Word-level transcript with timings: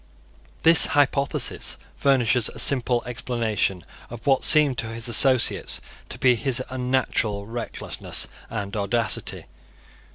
This 0.63 0.87
hypothesis 0.97 1.77
furnishes 1.95 2.49
a 2.49 2.57
simple 2.57 3.03
explanation 3.05 3.83
of 4.09 4.25
what 4.25 4.43
seemed 4.43 4.79
to 4.79 4.87
his 4.87 5.07
associates 5.07 5.79
to 6.09 6.17
be 6.17 6.33
his 6.33 6.59
unnatural 6.71 7.45
recklessness 7.45 8.27
and 8.49 8.75
audacity. 8.75 9.45